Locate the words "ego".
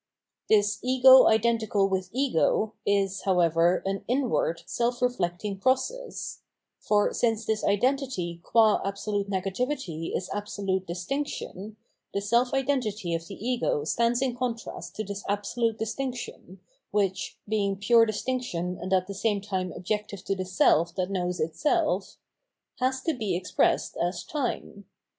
0.81-1.27, 2.11-2.73, 13.35-13.83